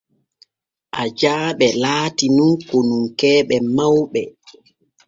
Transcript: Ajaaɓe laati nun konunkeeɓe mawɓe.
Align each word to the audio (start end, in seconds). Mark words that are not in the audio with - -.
Ajaaɓe 1.01 1.67
laati 1.81 2.25
nun 2.35 2.53
konunkeeɓe 2.67 3.55
mawɓe. 3.75 4.21